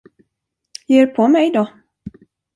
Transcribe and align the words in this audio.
Ge 0.87 0.95
er 1.01 1.15
på 1.15 1.27
mig 1.27 1.51
då. 1.53 1.65